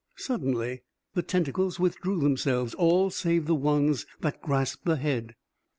Suddenly 0.15 0.81
the 1.13 1.21
tentacles 1.21 1.79
withdrew 1.79 2.21
themselves, 2.21 2.73
all 2.73 3.11
save 3.11 3.45
the 3.45 3.53
ones 3.53 4.07
that 4.21 4.41
grasped 4.41 4.83
the 4.85 4.95
head. 4.97 5.35